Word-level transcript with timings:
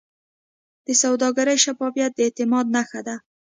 د 0.85 0.87
سوداګرۍ 1.03 1.57
شفافیت 1.65 2.11
د 2.15 2.19
اعتماد 2.27 2.65
نښه 2.75 3.01
ده. 3.07 3.15